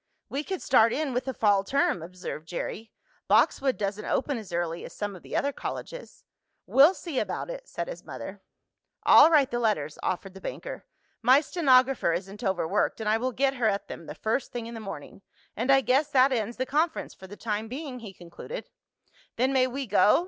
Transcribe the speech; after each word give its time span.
"We 0.29 0.43
could 0.43 0.63
start 0.63 0.93
in 0.93 1.13
with 1.13 1.25
the 1.25 1.33
fall 1.35 1.63
term," 1.63 2.01
observed 2.01 2.47
Jerry. 2.47 2.91
"Boxwood 3.27 3.77
doesn't 3.77 4.03
open 4.03 4.39
as 4.39 4.51
early 4.51 4.83
as 4.83 4.93
some 4.95 5.15
of 5.15 5.21
the 5.21 5.35
other 5.35 5.53
colleges." 5.53 6.23
"We'll 6.65 6.95
see 6.95 7.19
about 7.19 7.51
it," 7.51 7.67
said 7.67 7.87
his 7.87 8.03
mother. 8.03 8.41
"I'll 9.03 9.29
write 9.29 9.51
the 9.51 9.59
letters," 9.59 9.99
offered 10.01 10.33
the 10.33 10.41
banker. 10.41 10.85
"My 11.21 11.39
stenographer 11.39 12.13
isn't 12.13 12.43
overworked, 12.43 12.99
and 12.99 13.07
I 13.07 13.17
will 13.19 13.31
get 13.31 13.53
her 13.57 13.67
at 13.67 13.89
them 13.89 14.07
the 14.07 14.15
first 14.15 14.51
thing 14.51 14.65
in 14.65 14.73
the 14.73 14.79
morning. 14.79 15.21
And 15.55 15.71
I 15.71 15.81
guess 15.81 16.07
that 16.07 16.31
ends 16.31 16.57
the 16.57 16.65
conference, 16.65 17.13
for 17.13 17.27
the 17.27 17.37
time 17.37 17.67
being," 17.67 17.99
he 17.99 18.11
concluded. 18.11 18.71
"Then 19.35 19.53
may 19.53 19.67
we 19.67 19.85
go?" 19.85 20.19